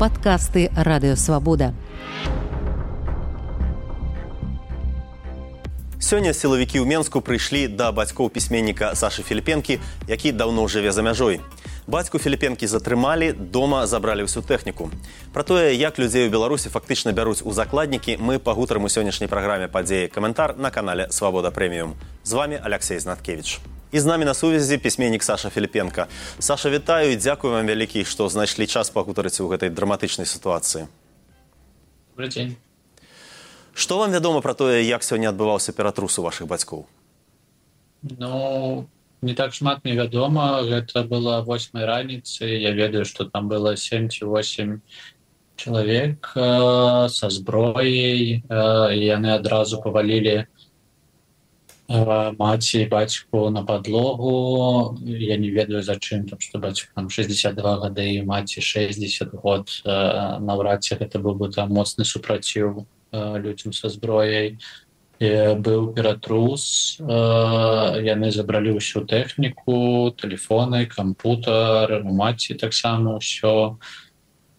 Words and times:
падкасты 0.00 0.72
радыёвабода. 0.72 1.76
Сёння 6.00 6.32
сілавікі 6.32 6.80
ў 6.80 6.88
Менску 6.88 7.20
прыйшлі 7.20 7.68
да 7.68 7.92
бацькоў 7.92 8.32
пісьменніка 8.32 8.96
Сашы 8.96 9.20
Філіпенкі, 9.20 9.76
які 10.08 10.32
даўно 10.32 10.64
жыве 10.72 10.90
за 10.96 11.04
мяжой. 11.04 11.44
Бацьку 11.84 12.16
Філіпенкі 12.18 12.64
затрымалі, 12.64 13.36
дома 13.36 13.84
забралі 13.84 14.24
ўсю 14.24 14.40
тэхніку. 14.40 14.88
Пра 15.36 15.44
тое, 15.44 15.76
як 15.76 16.00
людзей 16.00 16.26
у 16.26 16.32
Беларусі 16.32 16.72
фактычна 16.72 17.12
бяруць 17.12 17.44
у 17.44 17.52
закладнікі, 17.52 18.16
мы 18.16 18.40
пагутарым 18.40 18.88
у 18.88 18.90
сённяшняй 18.90 19.28
праграме 19.28 19.68
падзеі 19.68 20.08
каментар 20.08 20.56
на 20.56 20.72
канале 20.72 21.12
Свабода 21.12 21.52
прэміум. 21.52 21.92
З 22.24 22.32
вами 22.32 22.56
Алексей 22.56 22.96
Знаткевич. 22.98 23.60
І 23.92 24.00
з 24.00 24.06
намі 24.06 24.24
на 24.24 24.34
сувязі 24.34 24.78
пісьменнік 24.78 25.22
Саша 25.22 25.50
Філіпенка. 25.50 26.06
Саша 26.38 26.70
вітаю 26.70 27.12
і 27.12 27.16
дзякую 27.16 27.52
вам 27.52 27.66
вялікі, 27.66 28.04
што 28.04 28.28
знайшлі 28.28 28.66
час 28.66 28.90
пагутарыць 28.90 29.42
у 29.42 29.50
гэтай 29.50 29.70
драматычнай 29.70 30.26
сітуацыі. 30.30 30.86
Добрый 32.14 32.30
дзень. 32.30 32.54
Што 33.74 33.98
вам 33.98 34.14
вядома 34.14 34.40
пра 34.40 34.54
тое, 34.54 34.86
як 34.86 35.02
сёння 35.02 35.34
адбываўся 35.34 35.72
ператрус 35.72 36.18
у 36.18 36.22
вашых 36.22 36.46
бацькоў? 36.46 36.86
Ну 38.02 38.86
не 39.22 39.34
так 39.34 39.54
шмат 39.54 39.82
мне 39.84 39.98
вядома, 39.98 40.62
гэта 40.62 41.02
была 41.02 41.42
восьмай 41.42 41.84
раніцы. 41.84 42.46
Я 42.46 42.70
ведаю, 42.70 43.04
што 43.04 43.24
там 43.26 43.48
было 43.48 43.76
7 43.76 44.08
ці 44.08 44.24
8 44.24 44.80
чалавек 45.56 46.32
э, 46.36 47.08
са 47.08 47.30
зброяй. 47.30 48.46
Э, 48.48 48.94
яны 48.94 49.34
адразу 49.34 49.82
павалілі 49.82 50.46
маці 51.90 52.86
бацьку 52.86 53.50
на 53.50 53.64
падлогу. 53.64 54.96
Я 55.02 55.36
не 55.36 55.50
ведаю 55.50 55.82
за 55.82 55.98
чым 55.98 56.28
там 56.30 56.38
што 56.38 56.58
бацьку 56.58 56.94
там 56.94 57.10
62 57.10 57.76
гады 57.82 58.14
і 58.14 58.22
маці 58.22 58.60
60 58.62 59.34
год. 59.34 59.66
Наўрад 59.84 60.86
ці 60.86 60.94
гэта 60.94 61.18
быў 61.18 61.34
бы 61.34 61.50
там 61.50 61.74
моцны 61.74 62.04
супраціў 62.04 62.86
людзям 63.12 63.72
са 63.72 63.90
зброяй. 63.90 64.58
Быў 65.18 65.92
ператрус. 65.92 67.02
Яны 67.02 68.30
забралі 68.30 68.78
ўсю 68.78 69.02
тэхніку 69.02 70.14
телефоны 70.14 70.86
кампутар 70.86 72.06
маці 72.06 72.54
таксама 72.54 73.18
ўсё. 73.18 73.82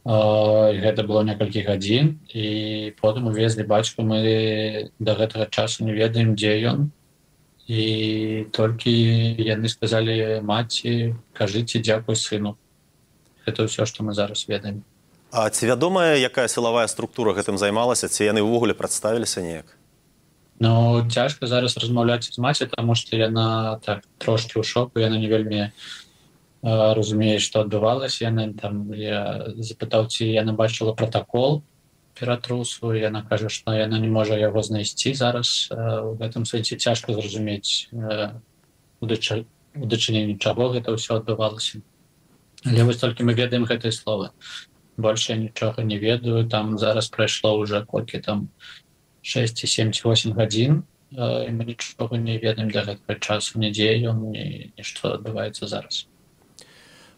Гэта 0.04 1.08
было 1.08 1.24
некалькі 1.24 1.64
гадзін. 1.64 2.20
І 2.36 2.92
потым 3.00 3.32
увезлі 3.32 3.64
бацьку. 3.64 4.04
Мы 4.04 4.92
до 5.00 5.16
гэтага 5.16 5.48
часу 5.48 5.88
не 5.88 5.96
ведаем 5.96 6.36
дзе 6.36 6.60
ён 6.68 6.92
і 7.68 8.46
толькі 8.52 8.92
яны 9.38 9.70
сказалі 9.70 10.42
маці 10.42 11.16
кажыце 11.34 11.82
дзякуй 11.82 12.16
сыну 12.16 12.58
это 13.46 13.66
ўсё 13.66 13.86
што 13.86 14.04
мы 14.04 14.14
зараз 14.14 14.46
ведаем. 14.48 14.84
А 15.32 15.50
ці 15.50 15.66
вядомая 15.66 16.20
якая 16.20 16.48
сілавая 16.48 16.88
структура 16.88 17.34
гэтым 17.34 17.58
займалася? 17.58 18.12
Ці 18.12 18.28
яны 18.28 18.44
ўвогуле 18.44 18.74
прадставіліся 18.76 19.42
неяк? 19.42 19.78
Ну 20.60 21.02
цяжка 21.10 21.48
зараз 21.48 21.78
размаўляць 21.78 22.30
з 22.30 22.38
маці 22.38 22.68
таму 22.70 22.94
што 22.96 23.18
яна 23.18 23.80
так 23.82 24.06
трошки 24.18 24.60
ў 24.60 24.64
шоку 24.64 25.00
яна 25.00 25.18
не 25.18 25.32
вельмі 25.32 25.72
разумее 26.62 27.40
што 27.40 27.66
адбывалася. 27.66 28.30
Яна 28.30 28.54
там 28.54 28.94
я 28.94 29.50
запытаў 29.58 30.12
ці 30.12 30.28
яна 30.30 30.54
бачыла 30.54 30.94
протакол 30.94 31.64
ператрусу 32.22 32.94
яна 32.94 33.24
кажа 33.30 33.50
што 33.50 33.74
яна 33.74 34.00
не 34.00 34.10
можа 34.18 34.38
яго 34.38 34.62
знайсці 34.62 35.14
зараз. 35.18 35.70
У 35.74 36.14
гэтым 36.22 36.46
сэнсе 36.46 36.78
цяжка 36.78 37.18
зразумець 37.18 37.90
у 39.02 39.10
дачыненні 39.10 40.38
чаго 40.38 40.70
гэта 40.78 40.94
ўсё 40.94 41.18
адбывалася. 41.18 41.82
Але 42.66 42.86
вось 42.86 43.02
толькі 43.02 43.26
мы 43.26 43.34
ведаем 43.34 43.66
гэтыя 43.66 43.90
словы. 43.90 44.30
Больше 45.02 45.34
нічога 45.34 45.82
не 45.82 45.98
ведаю. 45.98 46.46
Там 46.46 46.78
зараз 46.78 47.10
прайшло 47.10 47.58
уже 47.58 47.82
колькі 47.82 48.22
там 48.22 48.50
6 49.22 49.68
7 49.68 49.92
8 50.06 50.34
гадзін 50.38 50.84
мы 51.12 51.66
нічога 51.66 52.18
не 52.18 52.38
ведаем 52.38 52.72
да 52.72 52.86
гэтага 52.88 53.20
часу 53.20 53.60
нідзе 53.60 54.00
ён 54.08 54.32
нішто 54.78 55.14
адбываецца 55.18 55.68
зараз 55.68 56.08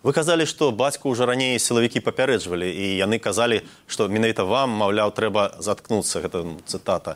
вы 0.03 0.12
казалі 0.12 0.46
што 0.46 0.72
бацьку 0.75 1.16
ўжо 1.16 1.25
раней 1.25 1.56
сілавікі 1.56 2.03
папярэджвалі 2.03 2.68
і 2.68 2.86
яны 3.00 3.19
казалі 3.24 3.64
што 3.88 4.12
менавіта 4.12 4.44
вам 4.44 4.75
маўляў 4.75 5.16
трэба 5.16 5.64
заткнуцца 5.64 6.19
гэта 6.19 6.44
цытата. 6.68 7.16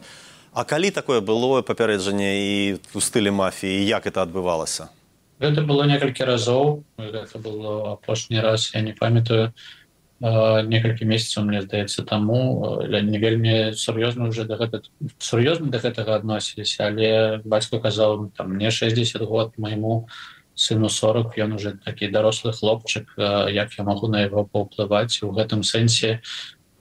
А 0.57 0.63
калі 0.63 0.89
такое 0.89 1.21
было 1.21 1.61
папярэджанне 1.61 2.31
і 2.41 2.53
у 2.95 2.99
стылі 3.03 3.29
мафіі 3.29 3.83
як 3.85 4.07
это 4.07 4.23
адбывалася? 4.23 4.89
Гэта 5.37 5.61
было 5.61 5.85
некалькі 5.85 6.25
разоў. 6.25 6.81
Гэта 6.97 7.37
было 7.37 7.93
апошні 7.93 8.41
раз 8.41 8.71
я 8.73 8.81
не 8.81 8.93
памятаю. 8.97 9.53
Некалькі 10.17 11.05
месяцаў 11.05 11.45
мне 11.45 11.61
здаецца 11.61 12.01
таму. 12.01 12.81
Не 12.89 13.19
вельмі 13.21 13.77
сур'ёзна 13.77 14.33
уже 14.33 14.49
да 14.49 14.57
гэта 14.57 14.81
сур'ёзна 15.19 15.69
да 15.69 15.77
гэтага 15.77 16.17
адносіліся. 16.17 16.89
Але 16.89 17.41
бацька 17.45 17.77
казаў 17.77 18.31
там 18.33 18.57
мне 18.57 18.71
60 18.71 19.21
год 19.21 19.53
майму 19.57 20.09
сыну 20.57 20.89
40 20.89 21.37
ён 21.37 21.53
уже 21.53 21.77
такі 21.85 22.09
дарослы 22.09 22.51
хлопчык 22.51 23.13
як 23.53 23.77
я 23.77 23.83
магу 23.85 24.09
на 24.09 24.25
яго 24.25 24.43
паўплываць. 24.43 25.21
У 25.21 25.29
гэтым 25.31 25.61
сэнсе 25.61 26.21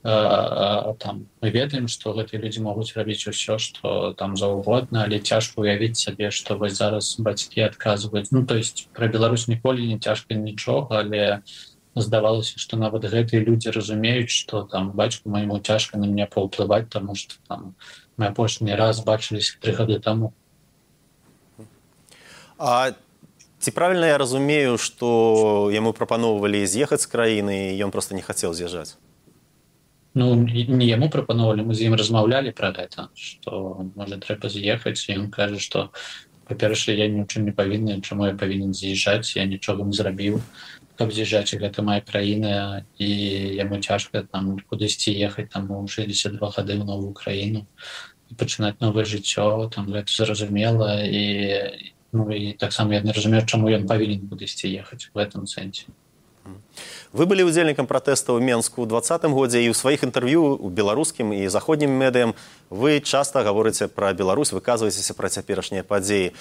там 0.01 1.27
мы 1.41 1.49
ведаем 1.53 1.87
што 1.87 2.13
гэтыя 2.17 2.41
людзі 2.41 2.65
могуць 2.65 2.97
рабіць 2.97 3.29
усё 3.29 3.61
што 3.61 4.13
там 4.17 4.33
заўгодна 4.33 5.05
але 5.05 5.19
цяжка 5.19 5.61
уявіць 5.61 6.01
сабе 6.01 6.31
што 6.31 6.57
вось 6.57 6.77
зараз 6.81 7.21
бацькі 7.21 7.69
адказваюць. 7.69 8.31
Ну 8.31 8.45
то 8.45 8.57
есть 8.57 8.89
пра 8.93 9.07
Беларусь 9.07 9.47
ніколі 9.47 9.85
не 9.85 9.99
цяжка 9.99 10.33
нічога 10.33 11.05
але 11.05 11.41
здавалася 11.93 12.57
что 12.57 12.77
нават 12.77 13.05
гэтыя 13.05 13.45
людзі 13.45 13.69
разумеюць 13.69 14.33
что 14.33 14.63
там 14.63 14.91
бацьку 14.91 15.29
майму 15.29 15.59
цяжка 15.59 15.97
на 15.97 16.05
меня 16.05 16.25
паўплываць 16.25 16.89
тому 16.89 17.13
что 17.13 17.35
там 17.47 17.75
мы 18.17 18.33
апошні 18.33 18.73
раз 18.73 19.05
бачыліся 19.05 19.57
три 19.61 19.73
гады 19.73 19.99
тому 19.99 20.33
а 22.57 22.93
ці 23.59 23.71
правильно 23.71 24.05
я 24.05 24.17
разумею 24.17 24.77
что 24.77 25.69
яму 25.73 25.93
прапаноўвалі 25.93 26.65
з'ехаць 26.65 27.01
з 27.01 27.09
краіны 27.09 27.57
ён 27.81 27.91
просто 27.91 28.15
не 28.15 28.21
хацеў 28.21 28.53
з'язджаць 28.53 28.97
ну 30.13 30.35
не 30.35 30.85
яму 30.85 31.09
прапановалі 31.09 31.65
мы 31.65 31.73
з 31.73 31.89
ім 31.89 31.97
размаўлялі 31.97 32.53
про 32.53 32.71
гэта 32.71 33.09
что 33.13 33.85
можа 33.95 34.17
трэба 34.21 34.49
з'ехаць 34.49 35.09
ён 35.09 35.29
кажа 35.33 35.59
что 35.59 35.89
па-першае 36.47 36.97
я 36.97 37.07
нічым 37.11 37.49
не 37.49 37.53
павінны 37.53 38.01
чаму 38.01 38.29
я 38.29 38.33
павінен 38.33 38.73
з'язджаць 38.73 39.35
я 39.35 39.45
нічога 39.45 39.83
не 39.89 39.97
зрабіў 39.97 40.39
каб 40.97 41.13
з'язджаць 41.13 41.57
гэта 41.57 41.81
моя 41.81 42.01
краіна 42.01 42.85
і 42.97 43.09
яму 43.57 43.81
цяжка 43.81 44.21
там 44.21 44.57
кудысьці 44.69 45.13
ехаць 45.13 45.49
там 45.49 45.69
у 45.71 45.85
62 45.87 46.37
гады 46.37 46.77
ў 46.77 46.85
новую 46.85 47.13
краіну 47.13 47.65
і 48.29 48.37
пачынаць 48.37 48.77
новае 48.81 49.05
жыццё 49.05 49.69
там 49.73 49.89
гэта 49.93 50.13
зразумела 50.13 51.01
і 51.05 51.93
ну 52.17 52.27
і 52.33 52.53
таксама 52.65 52.97
я 52.97 53.01
не 53.05 53.13
разумею 53.13 53.45
чаму 53.45 53.69
ён 53.69 53.87
павінен 53.87 54.27
кудысьці 54.27 54.67
ехаць 54.73 55.09
в 55.13 55.17
этом 55.21 55.45
сэнсе 55.45 55.93
вы 57.13 57.25
былі 57.25 57.43
удзельнікам 57.47 57.87
пратэста 57.87 58.35
ў 58.35 58.43
менску 58.43 58.83
ў 58.83 58.89
двадцатым 58.91 59.35
годзе 59.35 59.63
і 59.63 59.71
ў 59.71 59.75
сваіх 59.77 60.03
інтэрв'ю 60.07 60.59
у 60.59 60.69
беларускім 60.71 61.33
і 61.35 61.47
заходнім 61.51 61.91
медыям 61.91 62.33
вы 62.69 62.99
часта 63.03 63.43
гаворыце 63.43 63.87
пра 63.91 64.13
Беларусь 64.13 64.51
выказваецеся 64.55 65.15
пра 65.17 65.31
цяперашнія 65.31 65.83
падзеі. 65.83 66.33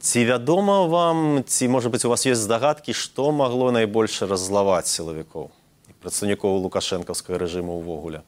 Ці 0.00 0.20
вядома 0.24 0.86
вам 0.88 1.44
ці 1.44 1.68
можа 1.68 1.88
быть 1.92 2.04
у 2.04 2.12
вас 2.12 2.26
есть 2.26 2.40
здагадкі 2.40 2.92
што 2.96 3.32
магло 3.32 3.70
найбольш 3.70 4.22
раззлаваць 4.22 4.88
сілавікоў 4.88 5.50
і 5.88 5.92
прадстаўнікоў 6.00 6.60
лукашэнкаўскага 6.68 7.40
рэжыму 7.44 7.80
ўвогуле 7.80 8.24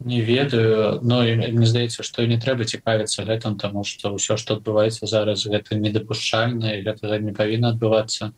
не 0.00 0.20
ведаю 0.22 1.00
но 1.02 1.22
мне 1.22 1.66
здаецца 1.66 2.02
што 2.02 2.24
не 2.26 2.38
трэба 2.40 2.64
цікавіцца 2.64 3.24
гэтым 3.28 3.58
таму 3.60 3.84
што 3.84 4.14
ўсё 4.16 4.36
што 4.40 4.56
адбываецца 4.56 5.06
зараз 5.06 5.44
гэта 5.44 5.76
недапушчальна 5.76 6.76
і 6.76 6.84
гэтага 6.88 7.18
не 7.18 7.32
павінна 7.36 7.76
адбывацца. 7.76 8.32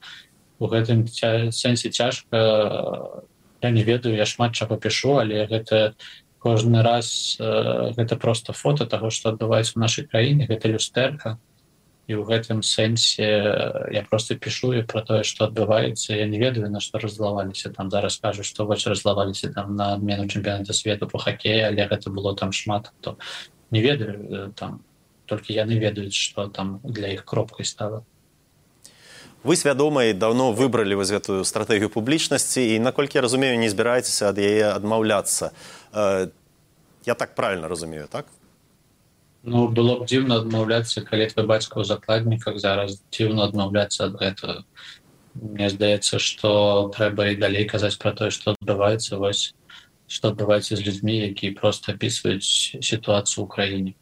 У 0.58 0.66
гэтым 0.66 1.06
ця... 1.06 1.50
сэнсе 1.50 1.90
цяжка 1.90 3.22
я 3.62 3.70
не 3.70 3.82
ведаю 3.82 4.16
я 4.16 4.26
шмат 4.26 4.58
чаго 4.58 4.76
пішу 4.76 5.18
але 5.22 5.46
гэта 5.46 5.94
кожны 6.38 6.82
раз 6.82 7.38
э, 7.38 7.94
гэта 7.94 8.16
просто 8.16 8.52
фото 8.52 8.86
таго 8.86 9.10
што 9.10 9.30
адбываецца 9.30 9.78
ў 9.78 9.82
нашай 9.86 10.04
краіне 10.06 10.50
гэта 10.50 10.68
люстэрка. 10.68 11.38
і 11.38 11.51
ў 12.10 12.26
гэтым 12.26 12.66
сэнсе 12.66 13.26
я 13.94 14.02
просто 14.10 14.34
пішу 14.34 14.74
і 14.74 14.82
про 14.82 15.06
тое 15.06 15.22
что 15.22 15.46
адбываецца 15.46 16.18
я 16.18 16.26
не 16.26 16.38
ведаю 16.38 16.66
на 16.70 16.82
што 16.82 16.98
разлаваліся 16.98 17.70
там. 17.70 17.90
Зараз 17.90 18.18
кажу 18.18 18.42
што 18.42 18.66
вось 18.66 18.86
разлаваліся 18.86 19.54
там 19.54 19.76
на 19.76 19.94
адмену 19.94 20.26
чэмпіоната 20.26 20.74
свету 20.74 21.06
по 21.06 21.18
хакея 21.18 21.70
але 21.70 21.86
гэта 21.86 22.10
было 22.10 22.34
там 22.34 22.50
шмат 22.50 22.90
то 23.00 23.16
не 23.70 23.82
ведаю 23.82 24.50
там 24.58 24.82
толькі 25.26 25.54
яны 25.54 25.78
ведаюць 25.78 26.18
что 26.18 26.48
там 26.48 26.80
для 26.82 27.14
іх 27.14 27.24
кропкай 27.24 27.64
стала. 27.64 28.02
Вы 29.42 29.56
свядома 29.56 30.04
і 30.06 30.14
давно 30.14 30.52
выбралі 30.52 30.94
вось 30.94 31.10
гэтую 31.10 31.42
стратэгію 31.42 31.90
публічнасці 31.90 32.62
і 32.62 32.78
наколькі 32.78 33.18
разумею 33.18 33.58
не 33.58 33.70
збіраецеся 33.70 34.30
ад 34.30 34.38
яе 34.38 34.70
адмаўляцца. 34.70 35.50
Э, 35.94 36.30
я 37.06 37.14
так 37.14 37.34
правильно 37.34 37.66
разумею 37.68 38.06
так 38.10 38.26
Ну 39.42 39.66
было 39.68 39.98
б 39.98 40.06
дзіўна 40.06 40.38
адмаўляцца 40.42 41.02
калі 41.02 41.26
твой 41.26 41.46
бацька 41.50 41.82
ў 41.82 41.84
закладніках 41.90 42.62
зараз 42.62 43.02
дзіўна 43.10 43.50
адмаўляцца 43.50 44.06
ад 44.06 44.14
гэтага. 44.20 44.62
Мне 45.34 45.66
здаецца 45.72 46.22
што 46.22 46.92
трэба 46.94 47.34
і 47.34 47.40
далей 47.42 47.66
казаць 47.66 47.98
пра 47.98 48.14
тое 48.14 48.30
што 48.30 48.54
адбываецца 48.54 49.18
вось 49.18 49.50
што 50.06 50.30
адбываецца 50.30 50.78
з 50.78 50.86
людзьмі 50.86 51.18
якія 51.34 51.58
просто 51.58 51.96
опісваюць 51.96 52.78
сітуацыю 52.78 53.42
ў 53.42 53.48
краіне. 53.50 53.92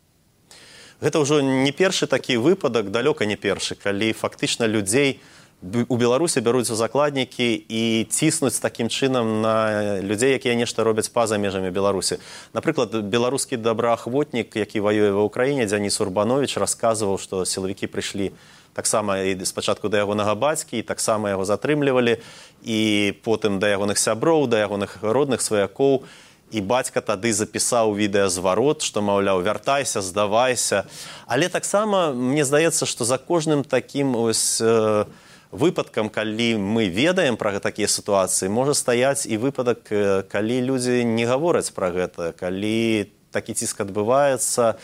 Гэта 1.01 1.25
ўжо 1.25 1.41
не 1.41 1.73
першы 1.73 2.05
такі 2.05 2.37
выпадак 2.37 2.93
далёка 2.93 3.25
не 3.25 3.41
першы 3.41 3.81
калі 3.81 4.13
фактычна 4.13 4.69
людзей 4.69 5.25
у 5.25 5.40
беларусі 5.63 6.41
бяруць 6.41 6.71
у 6.71 6.75
закладнікі 6.75 7.53
і 7.69 8.07
ціснуць 8.09 8.59
такім 8.61 8.89
чынам 8.89 9.43
на 9.45 10.01
людзей 10.01 10.33
якія 10.33 10.55
нешта 10.57 10.85
робяць 10.85 11.13
па-за 11.13 11.37
межамі 11.37 11.69
беларусі 11.71 12.17
напрыклад 12.57 12.97
беларускі 13.05 13.61
добраахвотнік 13.61 14.57
які 14.57 14.81
ваюе 14.81 15.13
ва 15.13 15.29
ўкраіне 15.29 15.69
дзяніс 15.69 16.01
урбанович 16.01 16.57
расказваў 16.57 17.21
што 17.21 17.45
сілавікі 17.45 17.93
прыйшлі 17.93 18.33
таксама 18.73 19.21
і 19.21 19.37
спачатку 19.45 19.93
да 19.93 20.01
ягонага 20.01 20.35
бацькі 20.35 20.81
і 20.81 20.83
таксама 20.83 21.29
яго 21.29 21.45
затрымлівалі 21.45 22.17
і 22.65 23.13
потым 23.21 23.61
да 23.61 23.69
ягоных 23.69 24.01
сяброў 24.01 24.49
да 24.49 24.65
ягоных 24.65 25.05
родных 25.05 25.45
сваякоў 25.45 26.09
і 26.51 26.61
бацька 26.61 27.01
тады 27.01 27.33
запісаў 27.37 27.95
відэазварот 27.95 28.83
што 28.83 29.03
маўляў 29.03 29.43
вяртайся 29.43 30.01
здавайся. 30.01 30.85
Але 31.27 31.49
таксама 31.49 32.13
мне 32.13 32.45
здаецца 32.45 32.87
што 32.87 33.05
за 33.05 33.19
кожным 33.19 33.63
такім 33.63 34.17
ось 34.17 34.59
э, 34.61 35.05
выпадкам 35.51 36.09
калі 36.09 36.57
мы 36.57 36.89
ведаем 36.89 37.37
пра 37.37 37.59
такія 37.59 37.89
сітуацыі 37.89 38.49
можа 38.49 38.75
стаяць 38.75 39.27
і 39.27 39.37
выпадак 39.37 39.87
калі 40.31 40.57
людзі 40.63 41.05
не 41.05 41.27
гавораць 41.27 41.75
пра 41.75 41.91
гэта 41.91 42.33
калі 42.39 43.11
такі 43.31 43.55
ціск 43.55 43.83
адбываецца 43.83 44.79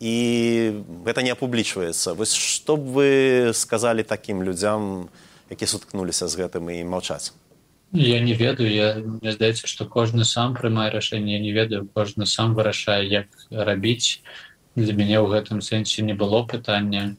і 0.00 0.16
гэта 1.04 1.22
не 1.22 1.32
апублічваецца. 1.36 2.16
Вось 2.16 2.32
што 2.32 2.76
б 2.76 2.84
вы 2.96 3.10
сказалі 3.52 4.02
такім 4.02 4.42
людзям 4.42 5.08
які 5.50 5.66
суткнуліся 5.66 6.28
з 6.28 6.40
гэтым 6.40 6.70
і 6.72 6.84
маўчаць? 6.88 7.32
Я 7.92 8.20
не 8.20 8.32
ведаю. 8.34 8.70
Я 8.70 8.94
мне 9.02 9.32
здаецца 9.32 9.66
што 9.66 9.84
кожны 9.84 10.24
сам 10.24 10.54
прымае 10.54 10.90
рашэнне. 10.94 11.40
Не 11.42 11.52
ведаю 11.52 11.88
кожны 11.92 12.24
сам 12.24 12.54
вырашае 12.54 13.04
як 13.08 13.28
рабіць. 13.50 14.22
Для 14.78 14.94
мяне 14.94 15.18
ў 15.18 15.26
гэтым 15.26 15.60
сэнсе 15.60 16.06
не 16.06 16.14
было 16.14 16.46
пытання 16.46 17.18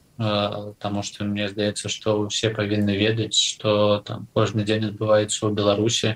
Таму 0.78 1.02
што 1.02 1.24
мне 1.26 1.48
здаецца, 1.50 1.88
што 1.90 2.14
ўсе 2.22 2.52
павінны 2.54 2.94
ведаць, 2.94 3.34
што 3.34 4.02
там 4.06 4.28
кожны 4.34 4.62
дзень 4.62 4.92
адбываецца 4.92 5.34
ў 5.34 5.50
Беларусі 5.50 6.14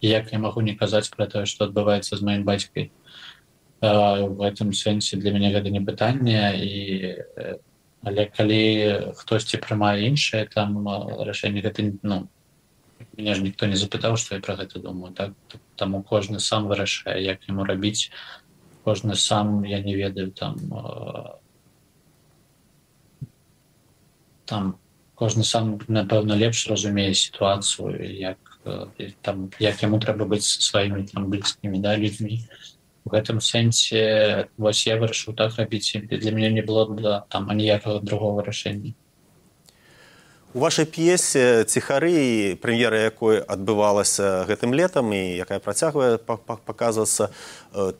як 0.00 0.32
я 0.32 0.38
магу 0.38 0.60
не 0.60 0.74
казаць 0.78 1.10
пра 1.10 1.26
тое, 1.26 1.46
што 1.46 1.66
адбываецца 1.66 2.16
з 2.16 2.22
маім 2.22 2.44
бацькай. 2.46 2.90
В 3.80 4.38
гэтым 4.38 4.72
сэнсе 4.72 5.18
для 5.18 5.32
мяне 5.34 5.50
гэта 5.54 5.70
не 5.70 5.80
пытанне 5.80 6.54
і 6.62 6.72
але 8.06 8.26
калі 8.30 8.62
хтосьці 9.18 9.58
прымае 9.58 10.06
іншае 10.06 10.46
там 10.46 10.86
рашэнне 10.86 11.62
гэта 11.62 11.82
ну, 12.02 12.28
меня 13.16 13.34
ж 13.34 13.42
ніхто 13.42 13.66
не 13.66 13.74
запытаў, 13.74 14.16
што 14.16 14.38
я 14.38 14.40
пра 14.40 14.54
гэта 14.54 14.78
думаю 14.78 15.14
так 15.14 15.34
таму 15.76 16.02
кожны 16.02 16.38
сам 16.38 16.66
вырашае, 16.70 17.22
як 17.22 17.42
яму 17.50 17.66
рабіць 17.66 18.10
кожны 18.84 19.14
сам 19.14 19.64
я 19.64 19.82
не 19.82 19.94
ведаю 19.94 20.30
там 20.30 20.58
там 24.48 24.76
кожны 25.14 25.44
сам 25.44 25.78
напэўна 25.88 26.38
лепш 26.38 26.66
разумее 26.70 27.12
сітуацыю 27.14 27.92
як 28.00 28.38
там 29.22 29.50
як 29.58 29.82
яму 29.82 30.00
трэба 30.00 30.24
быць 30.24 30.46
сваімі 30.46 31.04
там 31.12 31.28
блізкімі 31.30 31.80
да 31.84 31.96
людзьмі. 31.96 32.44
В 33.04 33.12
гэтым 33.16 33.40
сэнсе 33.40 34.48
вось 34.56 34.86
я 34.86 34.98
вырашыў 35.00 35.34
так 35.34 35.56
рабіць 35.56 35.96
для 35.96 36.32
мяне 36.32 36.60
не 36.60 36.62
было 36.62 36.88
да 36.88 37.24
там 37.28 37.50
аніякага 37.50 38.00
другого 38.00 38.44
рашэння. 38.44 38.94
У 40.54 40.60
вашай 40.64 40.86
п'есе 40.88 41.64
ціхары 41.68 42.56
прэм'ера 42.56 43.04
якой 43.04 43.40
адбывалася 43.44 44.48
гэтым 44.48 44.72
летам 44.72 45.12
і 45.12 45.36
якая 45.44 45.60
працягвае 45.60 46.16
паказвацца 46.18 47.28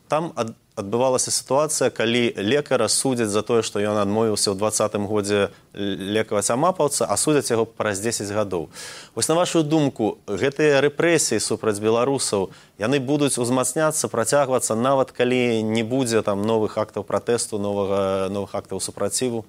там 0.09 0.33
ад 0.33 0.57
адбывалася 0.79 1.35
сітуацыя 1.35 1.91
калі 1.91 2.31
лекара 2.39 2.89
судзяць 2.89 3.31
за 3.35 3.43
тое 3.43 3.67
што 3.67 3.83
ён 3.83 3.99
адмовіўся 3.99 4.55
ў 4.55 4.57
двадцатым 4.57 5.11
годзе 5.11 5.51
лекаваць 5.75 6.49
амапаўца 6.55 7.05
а 7.11 7.19
судзяць 7.19 7.51
яго 7.51 7.67
праз 7.67 7.99
10 8.01 8.31
гадоў. 8.31 8.71
Вось 9.19 9.29
на 9.29 9.35
вашу 9.35 9.67
думку 9.67 10.23
гэтыя 10.31 10.81
рэпрэсіі 10.87 11.43
супраць 11.43 11.83
беларусаў 11.83 12.51
яны 12.79 13.03
будуць 13.03 13.37
узмацняцца 13.43 14.09
працягвацца 14.09 14.79
нават 14.79 15.13
калі 15.13 15.63
не 15.63 15.83
будзе 15.83 16.23
там 16.23 16.43
новых 16.47 16.79
актаў 16.79 17.03
пратэсту 17.03 17.59
новага 17.59 18.31
новых 18.31 18.55
актаў 18.55 18.81
супраціву 18.81 19.45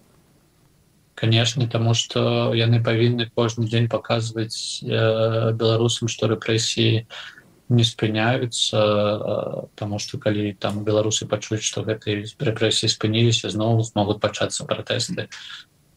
канешне 1.20 1.68
таму 1.68 1.94
што 1.94 2.56
яны 2.56 2.80
павінны 2.80 3.28
кожны 3.36 3.68
дзень 3.68 3.92
паказваць 3.92 4.80
э, 4.82 5.52
беларусам 5.52 6.08
што 6.08 6.32
рэпрэсіі 6.32 7.04
не 7.04 7.39
не 7.70 7.84
спыняюцца 7.86 9.70
таму 9.78 10.00
што 10.02 10.18
калі 10.18 10.54
там 10.58 10.84
беларусы 10.84 11.30
пачуюць 11.30 11.66
што 11.66 11.86
гэтыя 11.86 12.26
рэпрэсіі 12.26 12.90
спыніліся 12.90 13.54
зноў 13.54 13.86
могуць 13.96 14.20
пачацца 14.20 14.66
пратэсты. 14.66 15.30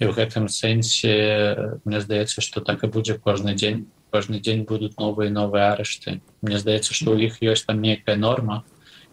І 0.00 0.04
ў 0.04 0.12
гэтым 0.12 0.48
сэнсе 0.52 1.80
мне 1.84 2.00
здаецца 2.04 2.44
што 2.44 2.60
так 2.60 2.84
і 2.84 2.92
будзе 2.92 3.16
кожны 3.16 3.56
дзень. 3.56 3.88
Кожны 4.12 4.40
дзень 4.44 4.68
будуць 4.68 5.00
новыя 5.00 5.32
новыя 5.32 5.72
арышты 5.72 6.20
Мне 6.44 6.60
здаецца 6.60 6.92
што 6.92 7.16
ў 7.16 7.32
іх 7.32 7.40
ёсць 7.40 7.64
там 7.64 7.80
некая 7.80 8.16
норма 8.20 8.64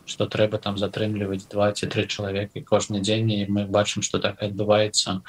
што 0.10 0.26
трэба 0.26 0.58
там 0.58 0.76
затрымліваць 0.82 1.46
два 1.54 1.70
ці 1.72 1.88
тры 1.88 2.04
чалавекі 2.10 2.66
кожны 2.66 3.00
дзень 3.00 3.30
і 3.30 3.46
мы 3.48 3.66
бачым 3.70 4.02
што 4.04 4.20
так 4.20 4.42
адбываецца. 4.44 5.22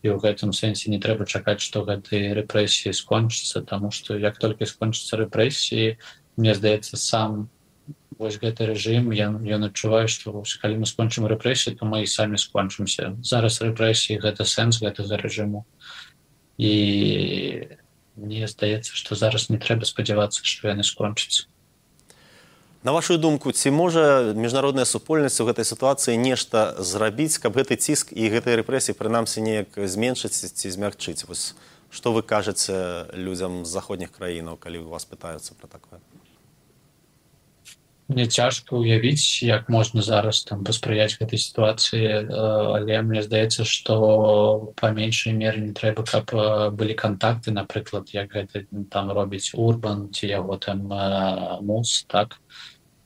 І 0.00 0.14
ў 0.14 0.16
гэтым 0.22 0.54
сэнсе 0.54 0.88
не 0.94 1.02
трэба 1.02 1.26
чакаць 1.26 1.60
што 1.60 1.82
гэтыя 1.84 2.38
рэпрэсіі 2.38 2.94
скончыцца 2.94 3.66
таму 3.66 3.90
што 3.90 4.16
як 4.16 4.38
толькі 4.38 4.70
скончыцца 4.70 5.20
рэпрэсіі 5.26 5.98
мне 6.38 6.54
здаецца 6.54 6.96
сам 6.96 7.48
вось 8.18 8.38
гэты 8.38 8.66
рэжым 8.70 9.10
я 9.14 9.30
ён 9.30 9.66
адчуваю 9.66 10.06
што 10.10 10.42
калі 10.62 10.82
мы 10.82 10.86
скончым 10.86 11.26
рэпрэсіі 11.30 11.78
то 11.78 11.86
мы 11.86 12.02
і 12.02 12.10
самі 12.10 12.38
скончымся. 12.38 13.18
Зараз 13.22 13.60
рэпрэсіі 13.62 14.22
гэта 14.22 14.46
сэнс 14.46 14.82
гэтага 14.82 15.18
рэжыму. 15.18 15.66
І 16.58 16.72
мне 18.18 18.46
здаецца 18.50 18.94
што 18.94 19.14
зараз 19.14 19.50
не 19.50 19.58
трэба 19.58 19.86
спадзявацца 19.86 20.42
што 20.42 20.70
яны 20.70 20.82
скончацца. 20.82 21.46
На 22.82 22.94
вашу 22.94 23.18
думку 23.18 23.50
ці 23.50 23.70
можа 23.74 24.34
міжнародная 24.34 24.86
супольнасць 24.86 25.42
у 25.42 25.46
гэтай 25.46 25.66
сітуацыі 25.66 26.18
нешта 26.18 26.74
зрабіць 26.78 27.38
каб 27.42 27.58
гэты 27.58 27.74
ціск 27.74 28.14
і 28.14 28.30
гэтай 28.30 28.58
рэпрэсіі 28.62 28.98
прынамсі 28.98 29.42
неяк 29.42 29.74
зменшыць 29.74 30.38
ці 30.38 30.70
змягчыць? 30.70 31.26
Вось 31.26 31.54
што 31.90 32.12
вы 32.12 32.22
кажаце 32.22 33.08
людзям 33.14 33.64
з 33.64 33.70
заходніх 33.70 34.10
краінаў 34.10 34.58
калі 34.58 34.86
вас 34.90 35.06
пытаюцца 35.06 35.54
пра 35.58 35.70
такое 35.70 35.98
мне 38.08 38.24
цяжка 38.26 38.72
ўявіць 38.72 39.44
як 39.44 39.68
можна 39.68 40.00
зараз 40.00 40.40
там 40.48 40.64
паспрыяць 40.64 41.20
гэтай 41.20 41.36
сітуацыі. 41.36 42.32
Але 42.32 43.02
мне 43.04 43.20
здаецца 43.22 43.68
што 43.68 44.72
па 44.80 44.90
меншай 44.96 45.36
меры 45.36 45.60
не 45.60 45.76
трэба 45.76 46.08
каб 46.08 46.32
былі 46.72 46.96
кантакты 46.96 47.52
напрыклад 47.52 48.08
як 48.16 48.32
гэта 48.32 48.64
там 48.88 49.12
робіць 49.12 49.52
урбан 49.52 50.08
ці 50.08 50.32
яго 50.32 50.56
там 50.56 50.88
мус 51.60 52.08
так? 52.08 52.40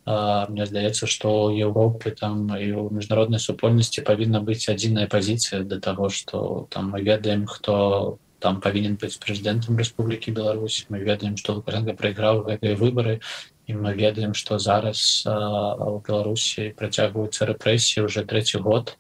Мне 0.07 0.67
здаецца 0.67 1.07
што 1.07 1.51
Еўропы 1.51 2.15
там 2.15 2.51
і 2.55 2.71
ў 2.71 2.91
міжнароднай 2.95 3.43
супольнасці 3.43 4.07
павінна 4.07 4.39
быць 4.43 4.71
адзіная 4.71 5.07
пазіцыя 5.11 5.63
да 5.67 5.79
таго 5.83 6.11
што 6.11 6.67
там 6.71 6.95
мы 6.95 7.03
ведаем 7.03 7.47
хто 7.47 8.19
там 8.43 8.59
павінен 8.59 8.99
быць 8.99 9.19
прэзідэнтам 9.23 9.79
Рэспублікі 9.79 10.35
Беларусь 10.35 10.87
мы 10.91 11.03
ведаем 11.07 11.39
што 11.39 11.55
Лукашенко 11.59 11.95
прайграў 11.95 12.43
гэтыя 12.51 12.75
выбары 12.75 13.23
і 13.67 13.75
мы 13.79 13.95
ведаем 13.95 14.35
што 14.35 14.59
зараз 14.59 15.23
у 15.27 15.99
беларусі 16.07 16.73
працягваюцца 16.79 17.47
рэпрэсіі 17.53 18.07
уже 18.07 18.25
трэці 18.25 18.59
год. 18.65 18.97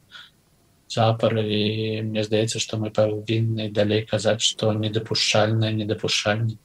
Запар 0.92 1.38
і 1.40 2.02
мне 2.08 2.22
здаецца 2.24 2.60
што 2.62 2.76
мы 2.78 2.92
павінны 2.94 3.70
далей 3.72 4.04
казаць 4.04 4.44
што 4.44 4.72
недапушчальна 4.76 5.72
недапушчальні 5.72 6.58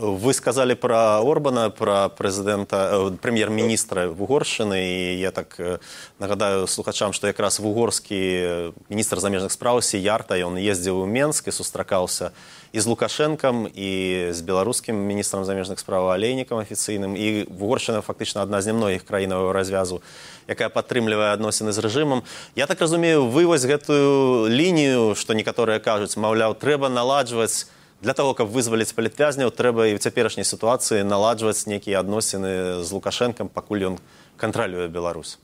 вы 0.00 0.32
сказали 0.32 0.74
про 0.74 1.20
орбана 1.20 1.68
про 1.70 2.08
прэзідэнта 2.08 2.76
э, 2.92 3.10
прэм'ер-міністра 3.20 4.08
вугоршчыны 4.08 4.80
і 4.80 5.20
я 5.20 5.30
так 5.30 5.56
э, 5.58 5.78
нагадаю 6.18 6.66
слухачам 6.66 7.12
што 7.12 7.26
якраз 7.26 7.60
вугорскі 7.60 8.72
міністр 8.88 9.20
замежных 9.20 9.52
спраў 9.52 9.82
сіярта 9.84 10.40
ён 10.40 10.56
ездзіў 10.56 11.04
у 11.04 11.06
менск 11.06 11.48
і 11.48 11.52
сустракаўся 11.52 12.32
і 12.72 12.80
з 12.80 12.86
лукашэнкам 12.86 13.68
і 13.68 13.90
з 14.32 14.40
беларускім 14.40 14.96
міністрам 14.96 15.44
замежных 15.44 15.78
справ 15.78 16.08
алейнікам 16.08 16.64
афіцыйным 16.64 17.12
і 17.12 17.44
вугоршчына 17.52 18.00
фактычна 18.00 18.40
адна 18.42 18.64
з 18.64 18.72
нямногіх 18.72 19.04
краінаў 19.04 19.52
развязу 19.52 20.00
якая 20.48 20.72
падтрымлівае 20.72 21.36
адносіны 21.36 21.76
з 21.76 21.78
рэжымам 21.84 22.24
я 22.56 22.64
так 22.64 22.80
разумею 22.80 23.28
вывозь 23.28 23.68
гэтую 23.68 24.48
лінію 24.48 25.12
што 25.12 25.36
некаторыя 25.36 25.76
кажуць 25.76 26.16
маўляў 26.16 26.56
трэба 26.56 26.88
наладжваць 26.88 27.68
для 28.00 28.14
того 28.14 28.34
каб 28.34 28.48
вызваліць 28.48 28.94
палітвязняў 28.96 29.52
трэба 29.52 29.92
і 29.92 29.96
ў 29.96 30.00
цяперашняй 30.00 30.48
сітуацыі 30.48 31.04
наладжваць 31.04 31.68
нейкія 31.68 32.00
адносіны 32.00 32.80
з 32.80 32.88
лукашэнкам 32.96 33.52
пакуль 33.52 33.92
ён 33.92 33.96
кантралюе 34.40 34.88
беларусь. 34.88 35.38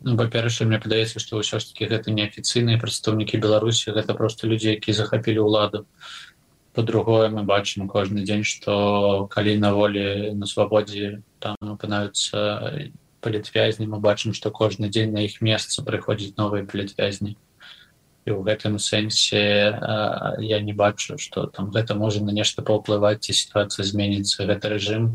Ну, 0.00 0.16
па-перша 0.16 0.64
мне 0.68 0.80
падаецца 0.80 1.20
што 1.20 1.40
ўсё 1.40 1.60
ж 1.60 1.72
таки 1.72 1.88
гэта 1.88 2.12
неафіцыйныя 2.12 2.80
прадстаўнікі 2.80 3.40
беларусі 3.40 3.96
гэта 3.96 4.16
просто 4.16 4.48
людзі 4.48 4.76
якія 4.76 4.96
захапілі 4.96 5.44
ўладу 5.44 5.84
по-другое 6.76 7.32
мы 7.32 7.44
бачым 7.48 7.88
кожны 7.88 8.24
дзень 8.24 8.44
што 8.44 9.28
калі 9.32 9.56
на 9.60 9.72
волі 9.72 10.36
на 10.36 10.44
свабодзе 10.44 11.24
там 11.40 11.56
апынаюцца 11.60 12.92
палітвязні 13.24 13.88
мы 13.88 14.00
бачым 14.04 14.36
што 14.36 14.52
кожны 14.52 14.92
дзень 14.92 15.16
на 15.16 15.24
іх 15.24 15.40
месца 15.40 15.80
прыходзіць 15.80 16.36
новыя 16.36 16.68
палітвязні 16.68 17.36
і 18.26 18.34
ў 18.34 18.42
гэтым 18.42 18.78
сэнсе 18.82 19.42
я 20.42 20.58
не 20.60 20.74
бачу 20.74 21.16
што 21.16 21.46
там 21.46 21.70
гэта 21.70 21.94
можа 21.94 22.22
на 22.26 22.34
нешта 22.34 22.62
паўплываць 22.66 23.22
ці 23.22 23.32
сітуацыя 23.32 23.86
зменіцца 23.86 24.50
гэта 24.50 24.74
рэжым 24.74 25.14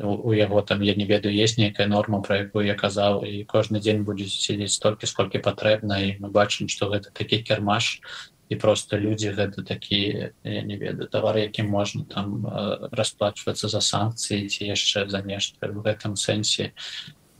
у 0.00 0.32
яго 0.32 0.62
там 0.62 0.82
я 0.82 0.94
не 0.94 1.04
ведаю 1.04 1.34
есть 1.34 1.58
нейкая 1.58 1.86
норма 1.86 2.20
про 2.20 2.42
якую 2.42 2.66
я 2.66 2.74
казаў 2.74 3.22
і 3.28 3.44
кожны 3.44 3.78
дзень 3.78 4.02
будзе 4.02 4.26
сидзець 4.26 4.74
столькі 4.74 5.06
сколькі 5.06 5.38
патрэбна 5.38 6.00
і 6.02 6.08
мы 6.18 6.32
бачым 6.34 6.68
што 6.68 6.90
гэта 6.90 7.12
такі 7.12 7.42
кірмаш 7.46 8.00
і 8.48 8.56
просто 8.56 8.98
людзі 8.98 9.36
гэта 9.36 9.62
такі 9.62 10.32
я 10.42 10.62
не 10.62 10.76
ведаю 10.76 11.08
товар 11.08 11.38
якім 11.44 11.70
можна 11.70 12.04
там 12.08 12.42
расплачвацца 12.90 13.68
за 13.68 13.80
санкцыі 13.80 14.48
ці 14.48 14.66
яшчэ 14.66 15.06
за 15.08 15.22
нешта 15.22 15.70
в 15.70 15.78
гэтым 15.84 16.16
сэнсе 16.16 16.72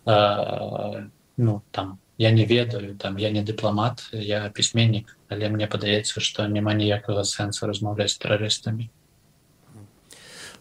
ну 0.06 1.62
там 1.73 1.99
я 2.19 2.31
не 2.31 2.45
ведаю 2.45 2.95
там 2.97 3.16
я 3.16 3.31
не 3.31 3.42
дыпламат 3.42 4.09
я 4.12 4.49
пісьменнік 4.49 5.16
але 5.28 5.49
мне 5.49 5.66
падаецца 5.66 6.21
што 6.21 6.47
няма 6.47 6.75
ніякага 6.75 7.25
сэнсу 7.25 7.66
размаўляць 7.66 8.19
тэрарыстамі. 8.19 8.90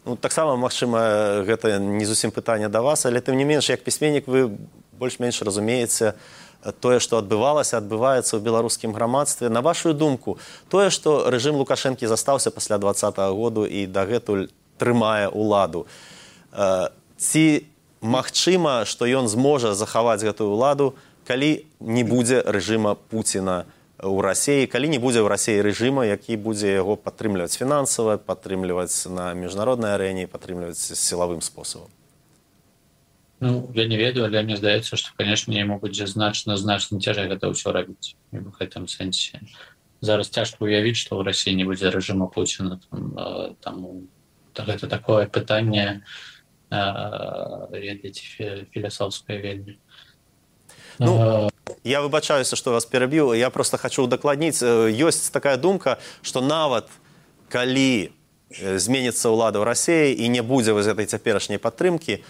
Ну, 0.05 0.15
таксама 0.15 0.55
магчыма 0.55 1.43
гэта 1.45 1.77
не 1.77 2.05
зусім 2.05 2.31
пытанне 2.31 2.69
да 2.69 2.81
вас 2.81 3.05
але 3.05 3.21
тым 3.21 3.35
не 3.35 3.45
менш 3.45 3.69
як 3.69 3.83
пісьменнік 3.83 4.27
вы 4.27 4.57
больш-менш 4.97 5.41
разумееце 5.41 6.13
тое 6.79 6.99
што 6.99 7.17
адбывалася 7.17 7.77
адбываецца 7.77 8.37
ў 8.37 8.41
беларускім 8.41 8.93
грамадстве. 8.93 9.49
На 9.49 9.61
вашу 9.61 9.93
думку 9.93 10.37
тое 10.69 10.89
што 10.89 11.29
рэжым 11.29 11.55
лукашэнкі 11.57 12.07
застаўся 12.07 12.51
пасля 12.51 12.77
два 12.77 12.91
-го 12.91 13.35
году 13.35 13.65
і 13.65 13.85
дагэтуль 13.87 14.47
трымае 14.77 15.29
ўладу 15.29 15.85
ці 17.17 17.45
магчыма 18.01 18.85
што 18.85 19.05
ён 19.05 19.29
зможа 19.29 19.73
захаваць 19.77 20.25
гэтую 20.25 20.49
ўладу 20.49 20.97
калі 21.27 21.65
не 21.79 22.03
будзе 22.03 22.41
рэжыма 22.45 22.95
пуціна 23.09 23.65
ў 24.01 24.17
рассіі 24.25 24.65
калі 24.65 24.89
не 24.89 24.99
будзе 24.99 25.21
ў 25.21 25.29
рассіі 25.29 25.61
рэжыма 25.61 26.05
які 26.09 26.37
будзе 26.41 26.73
яго 26.73 26.97
падтрымліваць 26.97 27.57
фінансава 27.57 28.17
падтрымліваць 28.17 29.05
на 29.09 29.33
міжнароднай 29.37 29.93
арэне 29.97 30.25
падтрымліваць 30.25 30.81
сілавым 30.81 31.41
спосабам? 31.45 31.89
Ну 33.41 33.69
я 33.73 33.87
не 33.87 33.97
ведаю 33.97 34.25
але 34.25 34.41
мне 34.41 34.57
здаецца 34.57 34.97
што 34.97 35.13
канешне 35.17 35.61
яму 35.61 35.77
будзе 35.81 36.09
значна 36.09 36.57
значна 36.57 36.97
цяжэй 36.97 37.29
гэта 37.29 37.53
ўсё 37.53 37.69
рабіць 37.73 38.17
в 38.33 38.49
гэтым 38.57 38.89
сэнсе. 38.89 39.45
Зараз 40.01 40.33
цяжка 40.33 40.65
уявіць 40.65 40.97
што 40.97 41.21
ў 41.21 41.29
рассіі 41.29 41.57
не 41.57 41.65
будзе 41.69 41.93
рэжыма 41.93 42.25
пуціна 42.33 42.81
там, 42.89 43.13
там 43.61 43.77
гэта 44.65 44.89
такое 44.89 45.29
пытанне 45.29 46.01
ведаць 46.71 48.21
філасофская 48.73 49.37
вельмі 49.37 49.77
ну, 51.01 51.49
я 51.83 52.01
выбачаюся 52.01 52.55
што 52.55 52.71
вас 52.71 52.85
перабіў 52.85 53.33
я 53.33 53.49
просто 53.49 53.77
хочу 53.77 54.05
удакладніць 54.05 54.61
ёсць 54.61 55.33
такая 55.33 55.57
думка 55.57 55.97
што 56.21 56.41
нават 56.41 56.87
калі 57.49 58.13
зменіцца 58.59 59.31
ўлада 59.33 59.59
ў 59.59 59.65
рассіі 59.65 60.13
і 60.13 60.29
не 60.29 60.45
будзе 60.45 60.77
вось 60.77 60.85
гэтай 60.85 61.09
цяперашняй 61.09 61.57
падтрымкі 61.57 62.21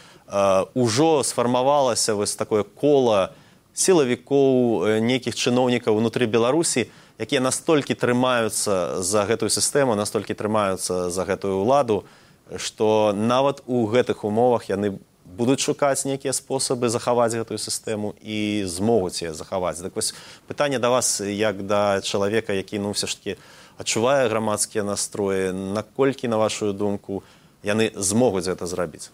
ўжо 0.74 1.24
сфармавалася 1.28 2.16
вось 2.16 2.36
такое 2.40 2.64
кола 2.64 3.36
сілавікоў 3.74 5.02
нейкіх 5.04 5.36
чыноўнікаў 5.36 5.98
унутры 5.98 6.28
беларусі 6.32 6.88
якія 7.20 7.42
настолькі 7.44 7.98
трымаюцца 8.00 9.04
за 9.04 9.28
гэтую 9.28 9.52
сістэму 9.52 10.00
настолькі 10.00 10.38
трымаюцца 10.38 11.10
за 11.12 11.24
гэтую 11.28 11.60
ўладу 11.60 12.08
што 12.56 13.12
нават 13.16 13.64
у 13.68 13.84
гэтых 13.88 14.24
умовах 14.24 14.72
яны 14.72 15.00
будуць 15.42 15.66
шукаць 15.66 16.06
нейкія 16.06 16.38
спосабы 16.38 16.94
захаваць 16.94 17.34
гэтую 17.34 17.58
сістэму 17.58 18.14
і 18.22 18.62
змогуць 18.70 19.26
яе 19.26 19.34
захаваць. 19.34 19.82
Так 19.82 19.98
вось 19.98 20.14
пытанне 20.46 20.78
да 20.78 20.94
вас 20.94 21.18
як 21.22 21.66
да 21.66 22.02
чалавека 22.06 22.54
які 22.54 22.78
ну 22.78 22.94
все 22.94 23.10
ж 23.10 23.18
таки 23.18 23.38
адчувае 23.82 24.30
грамадскія 24.30 24.86
настроі 24.86 25.50
наколькі 25.50 26.30
на 26.30 26.38
вашу 26.38 26.74
думку 26.78 27.26
яны 27.66 27.90
змогуць 27.98 28.46
гэта 28.46 28.70
зрабіць? 28.70 29.10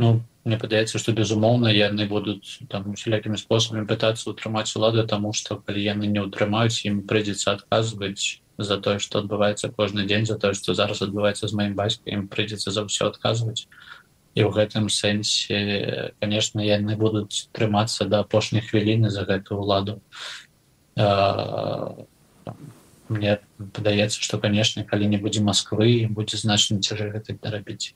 Ну 0.00 0.24
мне 0.48 0.56
падаецца 0.56 0.96
што 0.96 1.12
безумоўна 1.12 1.68
яны 1.68 2.08
будуць 2.08 2.64
там 2.72 2.88
усялякімі 2.96 3.36
спосабамі 3.36 3.84
пытацца 3.84 4.32
ўтрымаць 4.32 4.72
уладу 4.80 5.04
таму 5.04 5.36
што 5.36 5.60
калі 5.60 5.84
яны 5.84 6.08
не 6.08 6.24
ўтрымаюць 6.24 6.80
ім 6.88 7.04
прыйдзецца 7.04 7.60
адказваць 7.60 8.40
за 8.56 8.80
тое 8.80 8.96
што 9.04 9.20
адбываецца 9.20 9.68
кожны 9.76 10.08
дзень 10.08 10.24
за 10.24 10.40
тое 10.40 10.56
што 10.56 10.72
зараз 10.72 11.04
адбываецца 11.04 11.44
з 11.44 11.52
маім 11.60 11.76
бацькам 11.76 12.24
прыйдзецца 12.32 12.72
за 12.72 12.88
ўсё 12.88 13.12
адказваць 13.12 13.68
і 14.34 14.40
ў 14.46 14.50
гэтым 14.54 14.88
сэнсе 14.88 16.14
конечно 16.20 16.60
яны 16.60 16.96
будуць 16.96 17.50
трымацца 17.52 18.06
да 18.06 18.22
апошняй 18.26 18.62
хвіліны 18.62 19.10
за 19.10 19.26
гэтую 19.26 19.60
ўладу. 19.62 20.00
Мне 23.10 23.32
падаецца 23.74 24.22
што 24.22 24.38
канешне 24.38 24.86
калі 24.86 25.10
не 25.10 25.18
будзе 25.18 25.42
москвы 25.42 26.06
будзе 26.06 26.38
значна 26.38 26.78
цяжэй 26.78 27.10
гэта 27.16 27.34
дарабіць 27.42 27.94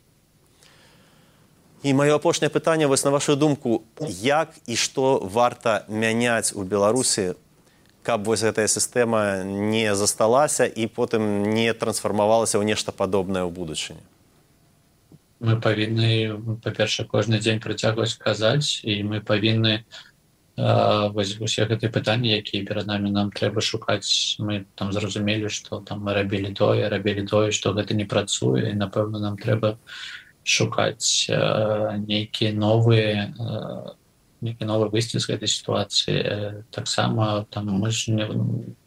і 1.85 1.93
маё 1.93 2.17
апошняе 2.17 2.49
пытанне 2.49 2.87
вось 2.87 3.05
на 3.05 3.11
вашу 3.11 3.37
думку 3.37 3.85
як 4.01 4.57
і 4.67 4.77
што 4.77 5.21
варта 5.21 5.85
мяняць 5.89 6.57
у 6.57 6.65
беларусі 6.65 7.37
каб 8.03 8.25
вось 8.25 8.41
гэтая 8.41 8.67
сістэма 8.69 9.45
не 9.45 9.95
засталася 9.95 10.65
і 10.65 10.89
потым 10.89 11.53
не 11.53 11.69
трансфармавалася 11.77 12.57
ў 12.57 12.65
нешта 12.65 12.89
падобнае 12.91 13.45
ў 13.45 13.53
будучыні 13.53 14.01
мы 15.45 15.61
павінны 15.61 16.59
па-перша 16.65 17.05
кожны 17.05 17.39
дзень 17.39 17.61
працягваць 17.61 18.17
казаць 18.19 18.81
і 18.83 19.03
мы 19.05 19.21
павінны 19.21 19.85
усе 20.57 21.67
гэтыя 21.71 21.91
пытанні 21.91 22.35
якія 22.39 22.65
перад 22.67 22.87
намі 22.87 23.11
нам 23.11 23.31
трэба 23.35 23.61
шукаць 23.61 24.39
мы 24.39 24.65
там 24.75 24.93
зразумелі 24.95 25.51
што 25.51 25.81
там 25.81 26.07
мы 26.07 26.15
рабілі 26.15 26.55
тое 26.55 26.89
рабілі 26.89 27.27
тое 27.27 27.51
што 27.51 27.75
гэта 27.75 27.99
не 27.99 28.07
працуе 28.07 28.71
і 28.71 28.79
напэўна 28.79 29.19
нам 29.19 29.37
трэба 29.37 29.77
шукаць 30.45 31.27
нейкія 31.29 32.55
новыя 32.55 33.29
нейкі 34.45 34.69
новы 34.69 34.93
выйсці 34.93 35.19
з 35.19 35.29
гэтай 35.33 35.49
сітуацыі. 35.49 36.69
Таксама 36.69 37.49
там 37.49 37.73
мы 37.81 37.89
ж 37.91 38.13
не, 38.13 38.29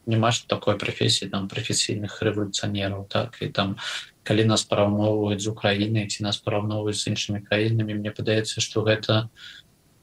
няма 0.06 0.30
ж 0.32 0.46
такой 0.46 0.78
прафесіі 0.78 1.34
там 1.34 1.50
прафесійных 1.50 2.22
рэвалюцыянераў 2.22 3.10
так 3.10 3.42
і 3.42 3.50
там 3.50 3.82
калі 4.28 4.44
нас 4.52 4.68
параўноўваюць 4.68 5.40
з 5.40 5.48
Украінай 5.48 6.12
ці 6.12 6.28
нас 6.28 6.38
параўноўваюць 6.44 7.00
з 7.00 7.16
іншымі 7.16 7.42
краінамі 7.48 7.96
мне 7.96 8.12
падаецца 8.12 8.60
што 8.60 8.84
гэта 8.84 9.28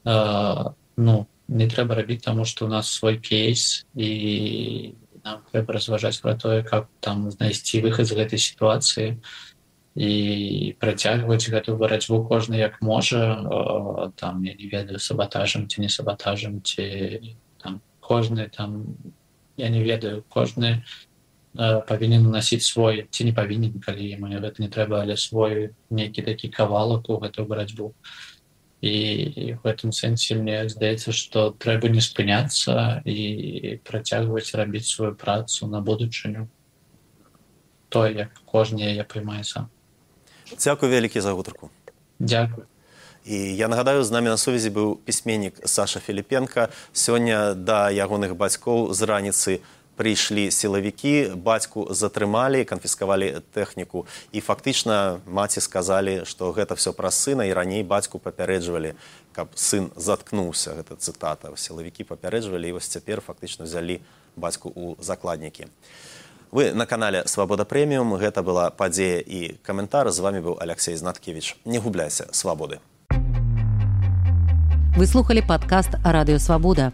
э, 0.05 0.73
ну 0.97 1.15
не 1.47 1.67
трэба 1.69 2.01
рабіць 2.01 2.25
таму 2.25 2.45
што 2.49 2.65
у 2.65 2.69
нас 2.69 2.89
свой 2.89 3.21
кейс 3.21 3.85
і 3.93 4.09
нам 5.25 5.41
трэба 5.51 5.77
разважаць 5.77 6.21
пра 6.21 6.33
тое 6.33 6.63
как 6.63 6.89
там 6.99 7.29
знайсці 7.31 7.81
выхад 7.85 8.09
з 8.09 8.17
гэтай 8.17 8.41
сітуацыі 8.41 9.21
і 9.95 10.75
працягваць 10.79 11.47
гэтую 11.47 11.77
барацьбу 11.79 12.19
кожны 12.27 12.59
як 12.59 12.81
можа 12.81 14.11
там 14.19 14.43
я 14.43 14.53
не 14.53 14.67
ведаю 14.67 14.99
сабатажам 14.99 15.69
ці 15.69 15.81
не 15.81 15.89
сабатажам 15.89 16.61
ці 16.61 17.37
там 17.61 17.81
кожны 18.01 18.49
там 18.49 18.97
я 19.57 19.69
не 19.69 19.81
ведаю 19.83 20.25
кожны 20.29 20.83
павінен 21.87 22.29
насіць 22.31 22.65
свой 22.65 23.07
ці 23.11 23.27
не 23.27 23.33
павінен 23.33 23.79
калі 23.79 24.15
мне 24.21 24.39
гэта 24.39 24.63
не 24.63 24.69
трэба 24.69 25.01
але 25.01 25.17
свой 25.17 25.75
нейкі 25.89 26.21
такі 26.21 26.49
кавалак 26.49 27.09
у 27.09 27.19
гэтую 27.19 27.47
барацьбу 27.47 27.93
і 28.81 28.95
в 29.57 29.67
гэтым 29.67 29.95
сэнсе 29.95 30.35
мне 30.39 30.67
здаецца 30.69 31.11
што 31.11 31.51
трэба 31.51 31.89
не 31.89 32.01
спыняцца 32.01 33.01
і 33.05 33.79
працягваць 33.83 34.51
рабіць 34.53 34.87
сваю 34.89 35.15
працу 35.15 35.67
на 35.67 35.81
будучыню 35.81 36.49
то 37.89 38.07
як 38.07 38.35
кожны 38.45 38.93
я 38.95 39.03
прымаю 39.03 39.43
сам 39.43 39.71
Дзякуй 40.53 40.89
вялікі 40.89 41.21
за 41.21 41.31
гутарку. 41.31 41.69
Дякую. 42.19 42.67
І 43.25 43.55
я 43.55 43.67
нагадаю, 43.67 44.03
з 44.03 44.11
намі 44.11 44.29
на 44.29 44.37
сувязі 44.37 44.69
быў 44.69 44.95
пісьменнік 44.95 45.53
Саша 45.65 45.99
Філіпенка. 45.99 46.69
Сёння 46.93 47.55
да 47.57 47.89
ягоных 47.89 48.37
бацькоў 48.37 48.93
з 48.93 49.01
раніцы 49.01 49.59
прыйшлі 49.97 50.51
сілавікі, 50.51 51.35
бацьку 51.35 51.87
затрымалі, 51.89 52.63
канфіскавалі 52.67 53.41
тэхніку. 53.55 54.05
І 54.31 54.39
фактычна 54.39 55.19
маці 55.25 55.61
сказалі, 55.61 56.23
што 56.29 56.51
гэта 56.51 56.75
ўсё 56.75 56.93
пра 56.93 57.11
сына 57.11 57.47
і 57.47 57.55
раней 57.55 57.83
бацьку 57.83 58.19
папярэджвалі, 58.19 58.95
каб 59.31 59.51
сын 59.55 59.91
заткнуўся 59.95 60.75
гэта 60.75 60.95
цытата. 60.99 61.51
сілавікі 61.55 62.03
папярэджвалі 62.03 62.69
і 62.69 62.75
вось 62.77 62.91
цяпер 62.91 63.21
фактычна 63.21 63.65
взялі 63.65 64.01
бацьку 64.35 64.69
ў 64.69 64.99
закладнікі. 64.99 65.67
Вы 66.51 66.71
на 66.71 66.85
канале 66.85 67.23
свабода 67.27 67.65
прэміум 67.65 68.15
гэта 68.15 68.43
была 68.43 68.69
падзея 68.71 69.19
і 69.19 69.57
каментар 69.63 70.11
з 70.11 70.19
вами 70.19 70.39
быў 70.39 70.61
алексей 70.61 70.95
знаткевич 70.95 71.57
не 71.65 71.79
губляйся 71.79 72.27
свабоды 72.31 72.79
вы 74.97 75.07
слухали 75.07 75.41
падкаст 75.41 75.89
радыёвабода 76.05 76.93